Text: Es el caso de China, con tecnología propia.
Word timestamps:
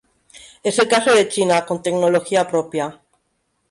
Es 0.63 0.79
el 0.79 0.87
caso 0.87 1.13
de 1.13 1.27
China, 1.27 1.63
con 1.63 1.83
tecnología 1.83 2.47
propia. 2.47 2.99